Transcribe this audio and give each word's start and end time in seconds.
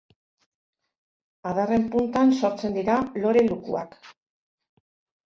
Adarren 1.49 1.85
puntan 1.95 2.33
sortzen 2.41 2.73
dira 2.79 2.95
lore-lukuak. 3.27 3.95